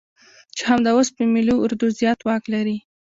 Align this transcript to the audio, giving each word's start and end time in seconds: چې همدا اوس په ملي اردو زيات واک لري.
چې 0.55 0.63
همدا 0.69 0.91
اوس 0.95 1.09
په 1.15 1.23
ملي 1.33 1.53
اردو 1.59 1.85
زيات 1.99 2.19
واک 2.27 2.43
لري. 2.53 2.77